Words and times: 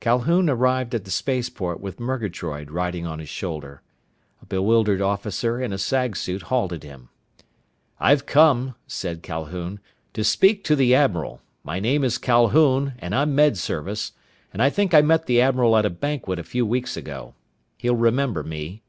Calhoun 0.00 0.50
arrived 0.50 0.92
at 0.92 1.04
the 1.04 1.10
spaceport 1.12 1.78
with 1.80 2.00
Murgatroyd 2.00 2.72
riding 2.72 3.06
on 3.06 3.20
his 3.20 3.28
shoulder. 3.28 3.80
A 4.42 4.46
bewildered 4.46 5.00
officer 5.00 5.60
in 5.62 5.72
a 5.72 5.78
sag 5.78 6.16
suit 6.16 6.42
halted 6.42 6.82
him. 6.82 7.10
"I've 8.00 8.26
come," 8.26 8.74
said 8.88 9.22
Calhoun, 9.22 9.78
"to 10.14 10.24
speak 10.24 10.64
to 10.64 10.74
the 10.74 10.96
admiral. 10.96 11.42
My 11.62 11.78
name 11.78 12.02
is 12.02 12.18
Calhoun 12.18 12.94
and 12.98 13.14
I'm 13.14 13.36
Med 13.36 13.56
Service, 13.56 14.10
and 14.52 14.60
I 14.60 14.68
think 14.68 14.94
I 14.94 15.00
met 15.00 15.26
the 15.26 15.40
admiral 15.40 15.76
at 15.76 15.86
a 15.86 15.90
banquet 15.90 16.40
a 16.40 16.42
few 16.42 16.66
weeks 16.66 16.96
ago. 16.96 17.36
He'll 17.78 17.94
remember 17.94 18.42
me." 18.42 18.82